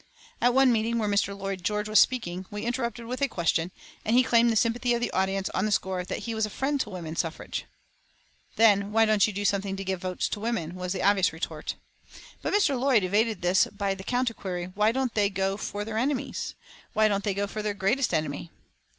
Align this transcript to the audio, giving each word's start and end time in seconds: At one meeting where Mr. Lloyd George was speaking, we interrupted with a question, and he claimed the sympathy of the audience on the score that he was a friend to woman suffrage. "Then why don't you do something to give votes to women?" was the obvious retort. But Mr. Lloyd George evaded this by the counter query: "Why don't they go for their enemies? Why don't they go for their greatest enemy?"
At 0.41 0.55
one 0.55 0.71
meeting 0.71 0.97
where 0.97 1.07
Mr. 1.07 1.37
Lloyd 1.37 1.63
George 1.63 1.87
was 1.87 1.99
speaking, 1.99 2.47
we 2.49 2.63
interrupted 2.65 3.05
with 3.05 3.21
a 3.21 3.27
question, 3.27 3.69
and 4.03 4.15
he 4.17 4.23
claimed 4.23 4.49
the 4.51 4.55
sympathy 4.55 4.95
of 4.95 4.99
the 4.99 5.11
audience 5.11 5.47
on 5.51 5.67
the 5.67 5.71
score 5.71 6.03
that 6.03 6.23
he 6.25 6.33
was 6.33 6.43
a 6.43 6.49
friend 6.49 6.81
to 6.81 6.89
woman 6.89 7.15
suffrage. 7.15 7.65
"Then 8.55 8.91
why 8.91 9.05
don't 9.05 9.27
you 9.27 9.31
do 9.31 9.45
something 9.45 9.75
to 9.75 9.83
give 9.83 10.01
votes 10.01 10.27
to 10.29 10.39
women?" 10.39 10.73
was 10.73 10.91
the 10.93 11.03
obvious 11.03 11.31
retort. 11.31 11.75
But 12.41 12.51
Mr. 12.51 12.69
Lloyd 12.79 13.03
George 13.03 13.09
evaded 13.09 13.41
this 13.43 13.67
by 13.67 13.93
the 13.93 14.03
counter 14.03 14.33
query: 14.33 14.71
"Why 14.73 14.91
don't 14.91 15.13
they 15.13 15.29
go 15.29 15.55
for 15.55 15.85
their 15.85 15.99
enemies? 15.99 16.55
Why 16.93 17.07
don't 17.07 17.23
they 17.23 17.35
go 17.35 17.45
for 17.45 17.61
their 17.61 17.75
greatest 17.75 18.11
enemy?" 18.11 18.49